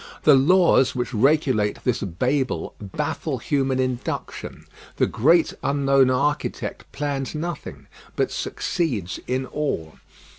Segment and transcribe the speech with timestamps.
[0.23, 4.65] The laws which regulate this Babel baffle human induction.
[4.95, 7.85] The great unknown architect plans nothing,
[8.15, 9.99] but succeeds in all.